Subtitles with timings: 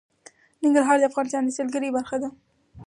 [0.63, 2.29] ننګرهار د افغانستان د سیلګرۍ برخه ده.